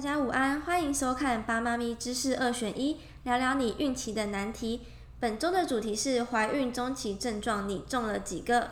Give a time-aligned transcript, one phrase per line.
[0.00, 4.80] 大家午安，欢迎收看《八妈咪知识二选一》，聊聊你孕期的难题。
[5.20, 8.70] 本周的主题是怀孕中期症状，你中了几个？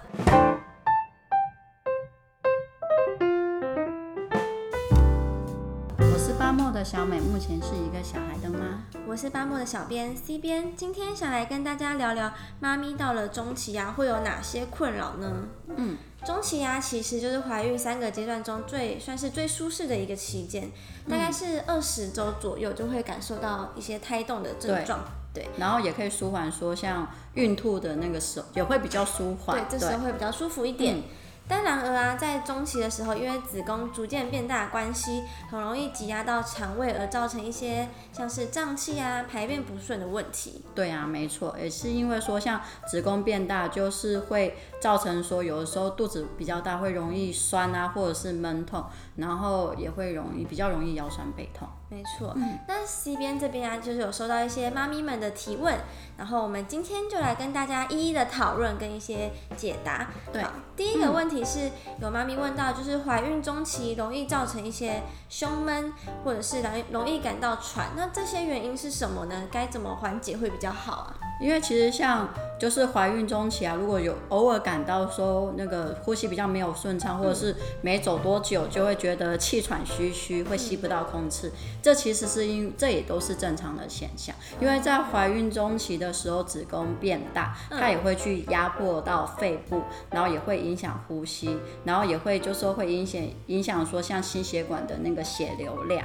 [5.98, 8.82] 我是八莫的小美，目前是一个小孩的妈。
[9.06, 15.46] 我是八莫的小编 C 编，今天想来跟大家聊聊妈咪到了中期啊，会有哪些困扰呢？
[15.76, 15.98] 嗯。
[16.24, 20.70] 中期呀、啊，其实就是怀孕三个阶段中最算是最舒适的一个期间，
[21.08, 25.00] 大概是二十周左右就会感受到一些胎动的症状，
[25.32, 30.96] 对，对，然后也可以舒缓说像孕吐的那个时候也会比较舒缓，对，这时候会比较舒服一点。
[30.96, 31.02] 嗯
[31.48, 40.62] 但然而啊，在中期的时候，因为子宫逐渐变大的关系，很容易挤压到肠胃，而造成一些像是胀气啊、排便不顺的问题。
[40.74, 48.84] 对啊，没错，也是因为说像子宫变大，就是会造成说有的时候肚子比较大，会容易酸啊，或者是闷痛，
[49.16, 51.66] 然后也会容易比较容易腰酸背痛。
[51.90, 55.74] 没错，嗯、那西边这边啊，就是有收到一些妈咪们的提问，
[56.18, 60.10] 然后我们今天就来跟大家一一的讨论跟一些解答。
[60.30, 60.44] 对，
[60.76, 65.92] 第一个问题是、嗯、有妈咪问到，就是怀孕中期容易造成一些胸闷，
[66.24, 69.48] 或者是容易容易感到喘，那这些原因是什么呢？
[69.50, 71.16] 该怎么缓解会比较好啊？
[71.40, 81.50] 因为其实像就是怀孕中期啊，如果有偶尔感到说那个呼吸比较没有顺畅，或者是没走多久就会觉得气喘吁吁，会吸不到空气，
[81.80, 84.34] 这其实是因这也都是正常的现象。
[84.60, 96.04] 因为在怀孕中期的时候，子宫变大，它也会去压迫到肺部，然后也会影响呼吸，然后也会就是说会影响影响说像心血管的那个血流量，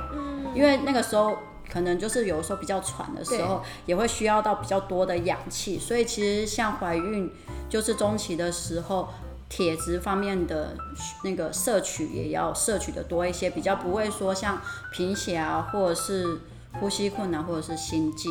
[0.53, 1.35] 因为那个时候。
[1.72, 7.31] 可能就是有的时候比较喘的时候，也会需要到比较多的氧气，所以其实像怀孕
[7.69, 9.09] 就是中期的时候，
[9.50, 10.75] 铁质方面的
[11.23, 16.39] 那个摄取也要摄取的多一些，比较不会说像贫血啊，或者是
[16.80, 18.30] 呼吸困难，或者是心悸。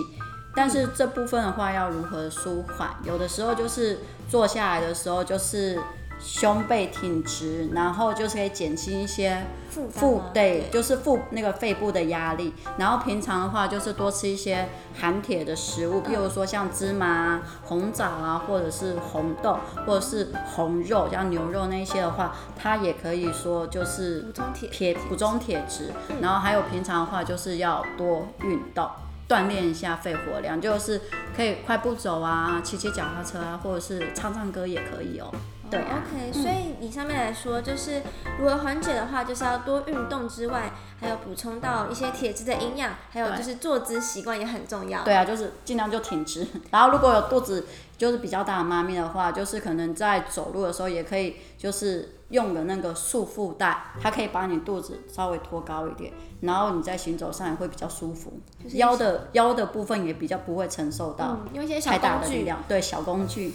[0.55, 2.91] 但是这部分的话要如何舒缓？
[3.05, 5.81] 有的时候就是坐下来的时候就是。
[6.25, 9.45] 胸背挺直，然后就是可以减轻一些
[9.91, 12.53] 腹对，就是腹那个肺部的压力。
[12.77, 25.91] 然后平常的话，就是多吃一些含铁的食物，譬如说像芝麻、红枣啊，或者是红豆，或者是红肉，像牛肉那些的话，它也可以说就是补充铁、补充铁质。
[26.21, 28.89] 然后还有平常的话，就是要多运动，
[29.29, 31.01] 锻炼一下肺活量，就是
[31.35, 35.33] 可以快步走啊，骑骑脚踏车啊，或者是唱唱歌也可以哦。
[35.73, 38.03] 对啊，OK，所以你上面来说，就是
[38.39, 45.03] 如何缓解的话，就是要多运动之外，还有补充到一些铁质的营养，还有就是坐姿习惯也很重要。
[45.03, 46.47] 对啊，就是尽量就挺直。
[46.71, 47.67] 然后如果有肚子
[47.97, 63.55] 就是比较大的妈咪的话，就是可能在走路的时候也可以，就是用的那个束腹带，它可以把你肚子稍微托高一点，然后你在行走上也会比较舒服，就是、腰的腰的部分也比较不会承受到用一些小工具、对，小工具，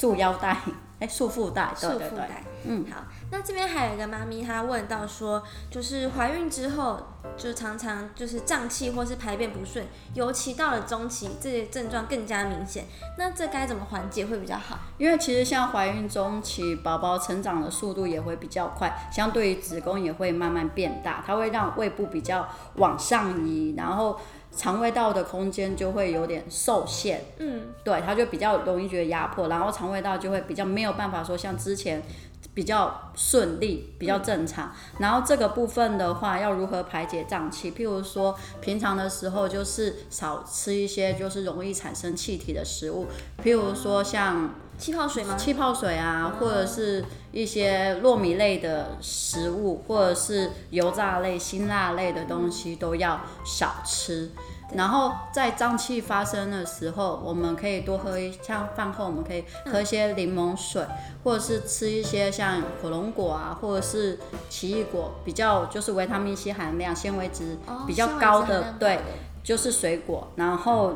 [0.00, 0.56] 束腰带。
[1.00, 2.26] 哎，束腹带，对对对，
[2.66, 6.96] 嗯，好，那这边还有一个妈咪，她问到说，就是怀孕之后，
[7.36, 9.84] 就常常就是胀气或是排便不顺，
[10.14, 12.84] 尤其到了中期，这些症状更加明显。
[13.18, 14.78] 那这该怎么缓解会比较好？
[14.96, 24.18] 因为其实像怀孕中期，宝宝成长的速度也会比较快，相对于子宫也会慢慢变大，它会让胃部比较往上移，然后。
[24.56, 32.02] 肠胃道的空间就会有点受限，嗯，对，它就比较容易觉得压迫，然后肠胃道就会比较没有办法说像之前
[32.54, 34.66] 比较顺利、比较正常。
[34.66, 37.72] 嗯、然后这个部分的话，要如何排解胀气？
[37.72, 43.06] 譬如说，平常的时候就是少吃一些就是容易产生气体的食物，
[43.42, 44.50] 譬如说像。
[44.78, 45.36] 气泡水吗？
[45.36, 54.30] 气泡水啊，或者是一些糯米类的食物，或者是油炸类、辛辣类的东西都要少吃。
[54.74, 60.84] 然后在胀气发生的时候，我们可以多喝一，像饭后我们可以喝一些柠檬水，
[61.22, 64.18] 或者是吃一些像火龙果啊，或者是
[64.48, 68.98] 奇异果，比较就是维他命 C 含量、纤维质比较高的，对，
[69.44, 70.94] 就是水果，然后。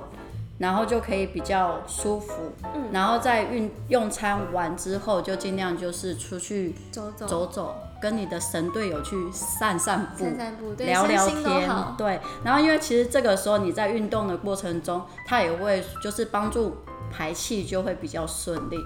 [0.59, 2.33] 然后就可以比较舒服，
[2.75, 12.21] 嗯，然后在运用餐完之后，就尽量就是出去走走走走，跟你的神队友去散散步，散散步，对，聊聊天，对。
[12.43, 16.77] 然后因为其实这个时候你在运动的过程中，它也会就是帮助
[17.13, 18.77] 排气，就会比较顺利。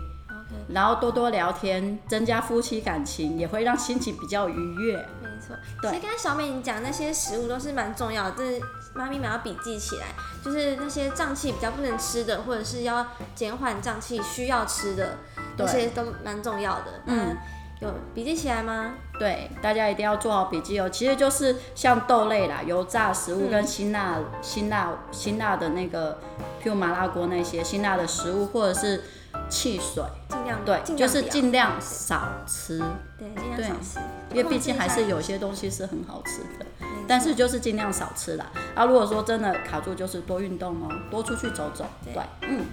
[0.69, 4.97] 然后多多聊天，增加夫妻感情，也会让心情比较愉悦。
[5.23, 5.91] 没错，对。
[5.91, 8.61] 其实刚才小美你讲那些食物都是蛮重要的，这是
[8.95, 10.07] 妈咪们要笔记起来。
[10.45, 15.19] 就是那些胀气比较不能吃的，或者是要减缓胀气需要吃的，
[15.57, 16.87] 这些都蛮重要的。
[17.07, 17.37] 嗯，
[17.81, 18.95] 有笔记起来吗？
[19.21, 20.91] 对，大家一定要做好笔记哦。
[20.91, 26.19] 其实就是像豆类啦、油炸食物跟辛辣、嗯、辛辣、辛辣的那个，
[26.61, 29.05] 譬如麻辣锅那些辛辣的食物，或者是
[29.49, 32.83] 汽水，尽量对，量就是尽量少吃。
[33.17, 34.01] 对，尽量少吃。
[34.31, 36.67] 因为毕竟还是有些东西是很好吃的，
[37.09, 38.47] 但是就是尽量少吃啦。
[38.75, 41.85] 啊，如果说真的卡住，就是多运动哦，多出去走走。
[42.05, 42.67] 对，对嗯。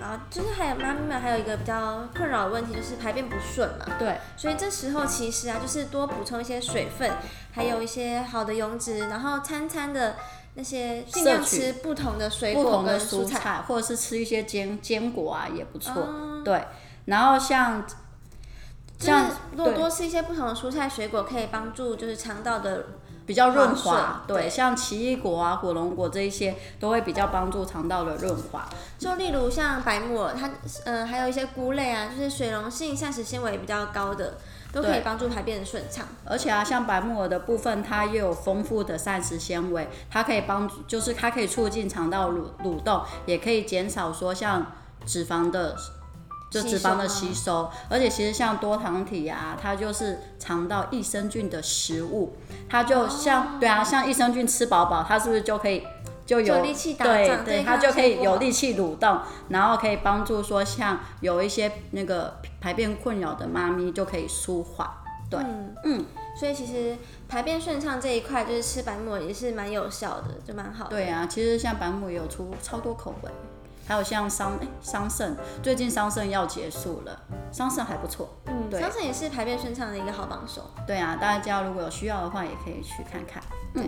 [0.00, 3.84] 啊，就是还有妈咪们还有一个比较困扰的问题，就是排便不顺嘛。
[3.98, 4.18] 对。
[4.36, 7.10] 所以这时候其实啊，就是多补充一些水分，
[7.52, 10.14] 还有一些好的油脂，然后餐餐的
[10.54, 15.92] 那些尽量吃不同的水果跟蔬菜，或者是吃一些坚坚果啊也不错。
[15.96, 16.64] 嗯、对。
[17.06, 17.84] 然后像
[18.98, 22.86] 像多多吃一些不同的蔬菜水果，可以帮助就是肠道的。
[23.26, 28.64] 比较润滑，对，对，像奇异果啊、火龙果这一些，都会比较帮助肠道的润滑。
[28.96, 30.46] 就例如像白木耳，它，
[30.84, 34.34] 嗯、呃，还有一些菇类啊，就是水溶性膳食纤维比较高的，
[34.72, 36.06] 都可以帮助排便的顺畅。
[36.24, 44.64] 而且啊，像白木耳的部分，它又有丰富的膳食纤维，它可以帮助，就是它可以促进肠道蠕蠕动，也可以减少说像
[45.04, 45.76] 脂肪的。
[46.48, 52.36] 就脂肪的吸收，而且其实像多糖体啊，它就是肠道益生菌的食物，
[52.68, 55.84] 它就像对啊，像益生菌吃饱饱，它是不是就可以
[56.24, 64.88] 就有力气打对对，它就可以有力气蠕动，然后可以帮助说像有一些那个排便困扰的妈咪就可以舒缓，
[65.28, 66.04] 对，嗯嗯，
[66.38, 66.96] 所以其实
[67.28, 70.90] 排便顺畅这一块，就是吃白木耳也是蛮有效的，就蛮好的。
[70.90, 73.30] 对啊，其实像白木耳也有出超多口味。
[73.86, 77.20] 还有像桑哎桑葚，最近桑葚要结束了，
[77.52, 78.28] 桑葚还不错。
[78.46, 80.70] 嗯，对桑葚也是排便顺畅的一个好帮手。
[80.86, 83.40] 对啊，大家如果有需要的话，也可以去看看。
[83.72, 83.84] 对，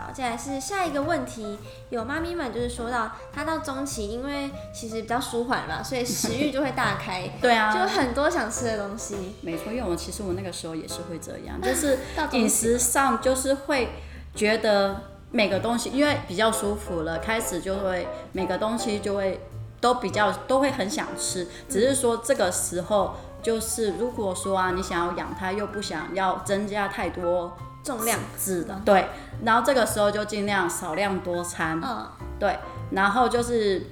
[0.00, 1.58] 好，接下来是下一个问题，
[1.90, 7.28] 有妈咪们就是说到，她到中期，因为其实比较舒缓嘛，所以食欲就会大开。
[7.42, 9.34] 对啊，就很多想吃的东西。
[9.42, 11.98] 没错，因为我其实我那个时候也是会这样，就是
[12.32, 13.90] 饮食上就是会
[14.34, 15.12] 觉得。
[15.32, 19.40] 每个东西因为比较舒服了，开始就会每个东西就会
[19.80, 29.06] 都比较都会很想吃，只是说这个时候就是如果说啊，你想要养它又不想要增加太多重量脂的，对，
[29.42, 32.06] 然后这个时候就尽量少量多餐，嗯，
[32.38, 32.58] 对，
[32.90, 33.86] 然后就是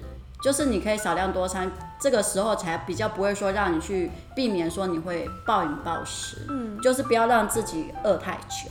[0.45, 8.71] 就是你可以少量多餐，这个时候才比较不会说让你去避免说你会暴饮暴食，嗯，就是不要让自己饿太久。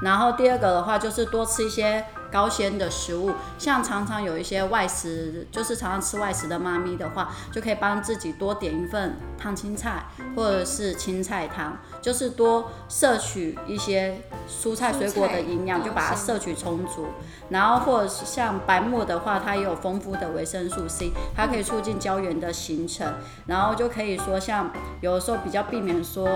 [0.00, 10.04] 然后第二个的话就是多吃一些高纤的食物，像常常有一些外食，就是常常吃外食的妈咪的话，就可以帮自己多点一份烫青菜
[10.36, 17.06] 或者是青菜汤，就是多摄取一些蔬菜水果的营养，就把它摄取充足。
[17.50, 23.10] 然后或者是像白木的话，它也有丰富的维生素 C，它可以促进胶原的形成，
[23.46, 26.28] 然后就可以说像有的时候比较避免说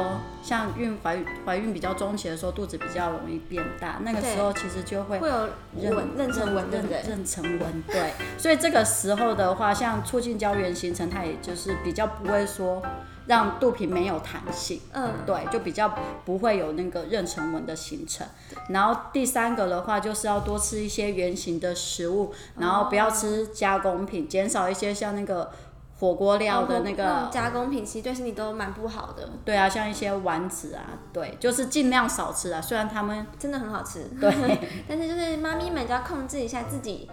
[0.43, 5.35] 像孕怀怀孕比较中期的时候，肚子比较容易变大，那个时候其实就会会有
[5.79, 12.83] 妊妊娠纹，妊娠纹，对，所以这个时候的话，像促进胶原形成，它也就是比较不会说。
[13.27, 18.27] 让肚皮没有弹性，嗯，对，就比较不会有那个妊娠纹的形成。
[18.69, 25.51] 然后第三个的话，就是要多吃一些圆形的食物，然后不要吃加工品，减少一些像那个
[26.01, 29.29] 火锅料的那个、哦、加工品，其实对身体都蛮不好的。
[29.45, 30.83] 对啊，像一些丸子啊，
[31.13, 32.61] 对，就是尽量少吃啊。
[32.61, 34.59] 虽然他们真的很好吃，对，
[34.89, 37.09] 但是就是妈咪们就要控制一下自己。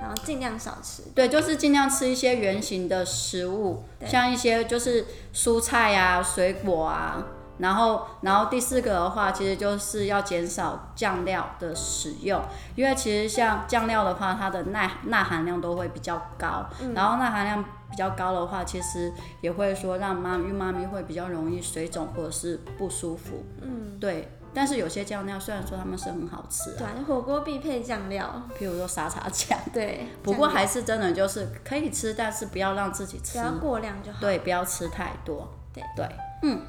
[0.00, 5.04] 然后尽量少吃，对，就是尽量吃一些圆形的食物，像一些就是
[5.34, 7.22] 蔬菜啊、水果啊。
[7.58, 12.40] 然后，然后第四个的话，其实就是要减少酱料的使用，
[12.74, 16.66] 因为其实像酱料的话，它的钠钠含量都会比较高。
[16.80, 23.44] 嗯、然后钠含量比较高的话，其实也会说让妈孕妈咪会比较容易水肿或者是不舒服。
[23.60, 24.26] 嗯，对。
[24.52, 35.82] 但是有些酱料虽然说他们是很好吃，对，火锅必配酱料，譬如说沙茶酱，对， 不过还是真的就是可以吃，但是不要让自己吃，不要过量就好，对，不要吃太多，对。
[35.96, 36.08] 对，
[36.42, 36.60] 嗯，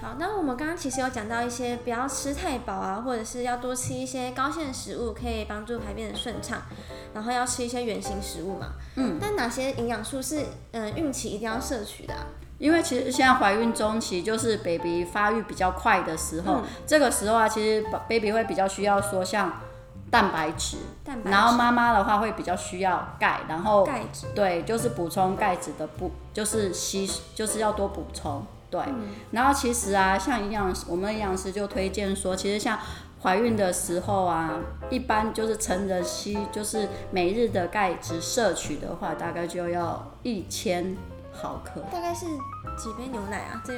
[0.00, 6.62] 好，那我们刚刚其实有讲到一些不要吃太饱啊，或者是要多吃一些高纤食物，可以帮助排便的顺畅，
[7.12, 12.24] 然后要吃一些原型食物嘛，嗯，但哪些营养素是嗯孕期一定要摄取的啊？
[12.58, 19.52] 因为其实现在怀孕中期就是 baby 发育比较快的时候，嗯、这个时候啊，其实 baby 会比较需要说像
[20.10, 32.78] 蛋白质，蛋白质，然后妈妈的话会比较需要钙，然后钙质，对，就是补充钙质的补就是吸就是要多补充，对，嗯、然后其实啊，像营养师，我们营养师就推荐说，其实像
[33.22, 34.54] 怀孕的时候啊，
[34.88, 40.96] 一般就是成人吸就是每日的钙质摄取的话，大概就要一千。
[41.36, 42.26] 毫克，大概是
[42.76, 43.62] 几杯牛奶啊？
[43.64, 43.74] 这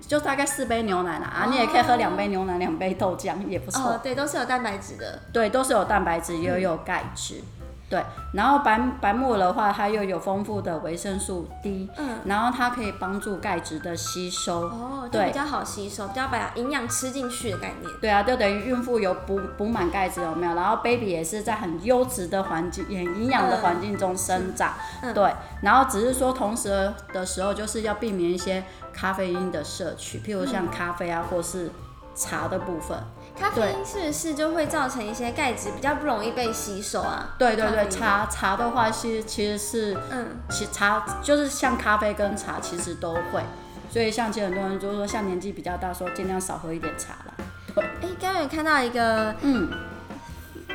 [0.00, 3.92] 就大概四杯牛奶啦，啊，你也可以喝两杯牛奶，两杯豆浆也不错。
[3.92, 5.18] 哦，对，都是有蛋白质的。
[5.32, 7.40] 对，都是有蛋白质，也有钙质。
[7.88, 17.92] 嗯对，然后白白木耳的话，它又有丰富的维生素 D，嗯，然后它可以帮助钙质的吸收，哦，对，比较好吸收，比较把营养吃进去的概念。
[18.00, 20.54] 对啊，就等于孕妇有补补满钙质有没有？
[20.54, 25.32] 然后 baby 也是在很优质的环境、很营养的环境中生长，嗯、对。
[25.62, 31.70] 然后只是说同时的时候，就是要避免一些咖啡因的摄取，譬如像咖啡啊，或是
[32.16, 32.98] 茶的部分。
[33.38, 37.34] 咖啡因是不是就会造成一些钙质比较不容易被吸收啊？
[37.38, 43.42] 对对对，茶茶的话其实其实是，嗯，其茶就是像咖啡跟茶其实都会，
[43.90, 47.34] 所以像其实很多人就是说，像年纪比较大，说尽量少喝一点茶啦。
[47.74, 49.68] 对，哎，刚刚有看到一个，嗯，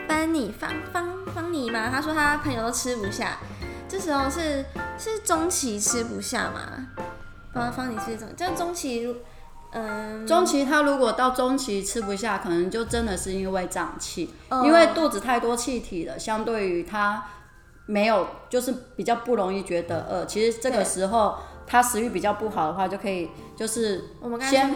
[0.07, 1.89] 班尼方方方尼吗？
[1.91, 3.37] 他说他朋友都吃不下，
[3.89, 4.63] 这时候是
[4.99, 6.87] 是中期吃不下吗？
[7.53, 9.15] 方方尼是怎么，就是中期。
[9.71, 17.23] 嗯，中期他如果到中期吃不下，可能就真的是因为胀气，哦、因为肚子太多气体了，相对于他
[17.85, 20.25] 没有，就是比较不容易觉得饿。
[20.25, 24.75] 其实这个时候他食欲比较不好的话，就可以就是我们先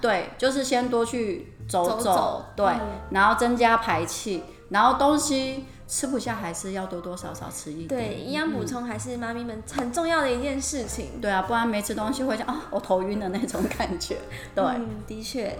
[0.00, 5.64] 对，就是先多去走走，走走对，嗯、然后增加排气，然后东西。
[5.88, 7.88] 吃不下还是要多多少少吃一点。
[7.88, 11.10] 对，营养补充还是妈咪们很重要的一件事情。
[11.14, 14.16] 嗯、对啊，不然没吃东西会像啊，我头晕的那种感觉。
[14.54, 15.56] 对，嗯、的确。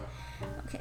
[0.66, 0.80] OK，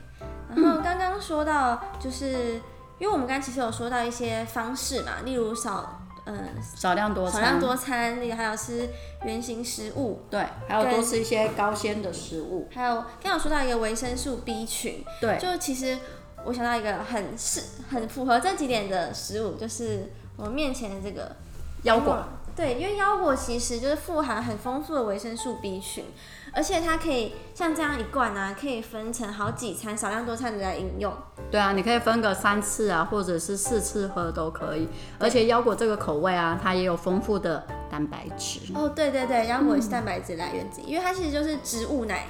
[0.50, 2.62] 然后刚刚说到，就是、嗯、
[2.98, 6.36] 因为我们刚刚其实有说到一些方式嘛，例如少嗯
[6.76, 8.90] 少量多餐，少量多餐，还有吃
[9.24, 15.98] 原型食物，对，还有多吃一些高纤的食物，还有刚刚有说到一个维生素 B 群，对，就其实。
[16.46, 21.36] 我想到一个很适、很符合这几点的食物，就是我面前的这个
[21.84, 22.24] 腰果。
[22.56, 26.06] 对，因为腰果其实就是富含很丰富的维生素 B 群，
[26.54, 31.14] 而且它可以像这样一罐啊，可以分成好几餐，少量多餐的来饮用。
[31.52, 34.88] 对啊，你可以分个三次啊，或者是四次喝都可以。
[35.20, 38.62] 而且腰果这个口味啊，它也有丰富的蛋白质。
[38.74, 42.26] 哦，对对对，腰果也是蛋白质来源之一，嗯、因为它其实就是植物奶。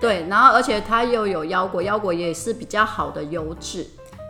[0.00, 3.86] 对，然后而且它又有腰果，腰果也是比较好的油脂，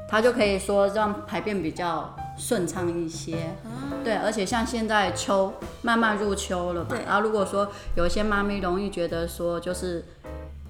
[0.08, 3.50] 它就可以说让排便比较顺畅一些。
[3.64, 10.04] 嗯、对，而且像现在秋慢慢入秋了嘛，然后如果说有一些妈咪容易觉得说就是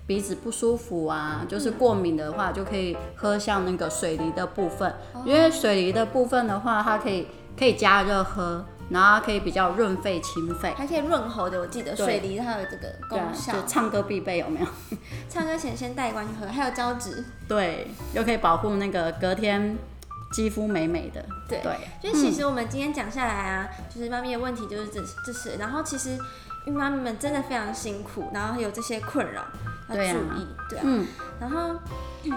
[0.07, 8.65] 鼻子不舒服啊，就是过敏的话，嗯、就可以喝像那个水梨的部分，哦、因为水梨的部分的话，它可以可以加热喝。
[8.91, 11.61] 然后可以比较润肺清肺，还可以润喉的。
[11.61, 14.67] 我记得水梨它有这个功效，就唱歌必备有没有？
[15.29, 19.77] 唱歌前先带一罐去喝，还有胶质，对，又可以保护那个隔天
[20.33, 21.25] 肌肤美美的。
[21.49, 21.61] 对，
[22.01, 26.19] 所以其实我们今天讲下来啊，嗯、就是妈咪的问题就是这这些，然后其实
[26.67, 29.45] 孕妈咪们真的非常辛苦，然后有这些困扰
[29.89, 31.07] 要注意，对啊，对啊嗯，
[31.41, 31.75] 然后。
[32.25, 32.33] 嗯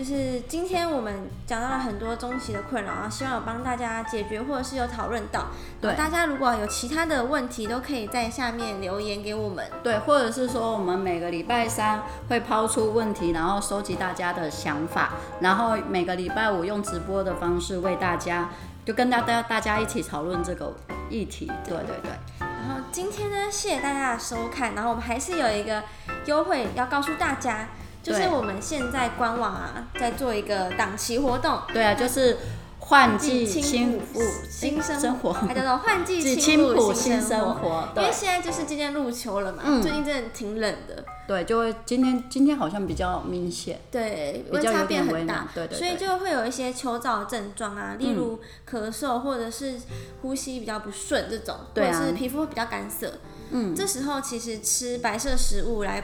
[0.00, 5.48] 就是今天我们讲到了很多中期的困扰，然后希望有帮大家解决，或者是有讨论到。
[5.78, 9.62] 对，大家如果有其他的问题，都可以在下面留言给我们。
[9.82, 18.48] 对，或者是说我们每个礼拜三会抛出问题，然后收集大家的想法，然后每个礼拜五用直播的方式为大家，
[18.86, 20.74] 就跟大家大家一起讨论这个
[21.10, 21.52] 议题。
[21.66, 22.10] 对对对。
[22.38, 25.82] 然后今天呢，谢谢大家的收看，然后我们还是有一个
[26.24, 27.68] 优惠要告诉大家。
[28.02, 31.60] 就是我们现在官网啊，在做一个档期活动。
[31.72, 32.38] 对啊，就是
[32.78, 37.88] 换季轻抚 新生活，还叫做换季轻抚新生活。
[37.96, 41.04] 因为现在就是今天入秋了嘛，嗯、最近真的挺冷的。
[41.28, 49.74] 对，就会今天今天好像比较明显，对，温差变很大，对，对对，所以就会有一些秋燥的症状啊，例如咳嗽或者是
[50.22, 53.12] 呼吸比较不顺这种，或者是皮肤比较干涩。
[53.52, 56.02] 嗯，这时候其实吃白色食物来。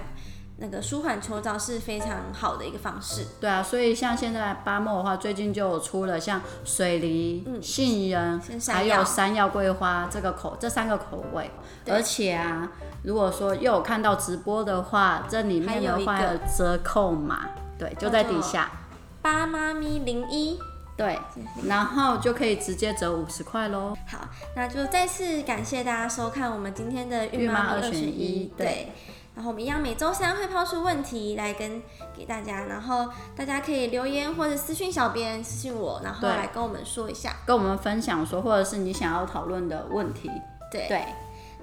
[0.58, 3.26] 那个舒缓秋燥是非常好的一个方式。
[3.38, 11.50] 对啊，所以像现在巴莫的话，最近就有出了像水梨、嗯、杏仁，还有山药桂花这个口这三个口味。
[11.84, 12.72] 对而且啊，
[13.02, 18.70] 如果说又有看到直播的话，这里面的话有折扣码，对，就在底下。
[19.20, 20.58] 八妈咪零一，
[20.96, 21.18] 对，
[21.66, 23.94] 然后就可以直接折五十块喽。
[24.08, 28.66] 好，那就再次感谢大家收看我们今天的孕妈二选一，对。
[28.66, 28.92] 对
[29.36, 31.82] 然后我们一样每周三会抛出问题来跟
[32.16, 40.30] 给大家，然后大家可以留言或者私信小编私信我，然后来跟我们说一下，跟我们分享说，或者是你想要讨论的问题。
[40.72, 41.04] 对对，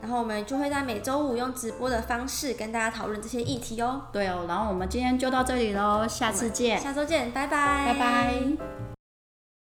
[0.02, 4.04] 然后我们就会在每周五用直播的方式跟大家讨论这些议题哦。
[4.12, 8.93] 对哦，然后我们今天就到这里喽，下次见，下周见，拜拜，拜拜。